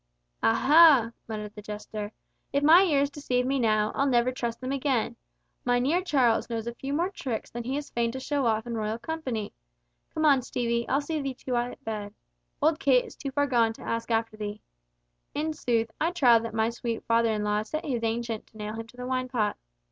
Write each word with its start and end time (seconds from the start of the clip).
"Ah 0.41 0.55
ha!" 0.55 1.11
muttered 1.27 1.53
the 1.53 1.61
jester, 1.61 2.11
"if 2.51 2.63
my 2.63 2.81
ears 2.81 3.11
deceive 3.11 3.45
me 3.45 3.59
now, 3.59 3.91
I'll 3.93 4.07
never 4.07 4.31
trust 4.31 4.59
them 4.59 4.71
again! 4.71 5.15
Mynheer 5.63 6.01
Charles 6.01 6.49
knows 6.49 6.65
a 6.65 6.73
few 6.73 6.91
more 6.91 7.11
tricks 7.11 7.51
than 7.51 7.65
he 7.65 7.77
is 7.77 7.91
fain 7.91 8.11
to 8.13 8.19
show 8.19 8.47
off 8.47 8.65
in 8.65 8.73
royal 8.73 8.97
company. 8.97 9.53
Come 10.11 10.25
on, 10.25 10.41
Stevie! 10.41 10.89
I'll 10.89 11.01
see 11.01 11.21
thee 11.21 11.35
to 11.35 11.51
thy 11.51 11.75
bed. 11.83 12.15
Old 12.63 12.79
Kit 12.79 13.05
is 13.05 13.15
too 13.15 13.29
far 13.29 13.45
gone 13.45 13.73
to 13.73 13.83
ask 13.83 14.09
after 14.09 14.35
thee. 14.35 14.63
In 15.35 15.53
sooth, 15.53 15.91
I 16.01 16.09
trow 16.09 16.39
that 16.39 16.55
my 16.55 16.71
sweet 16.71 17.05
father 17.05 17.29
in 17.31 17.43
law 17.43 17.61
set 17.61 17.85
his 17.85 18.01
Ancient 18.01 18.47
to 18.47 18.57
nail 18.57 18.73
him 18.73 18.87
to 18.87 18.97
the 18.97 19.05
wine 19.05 19.27
pot. 19.27 19.55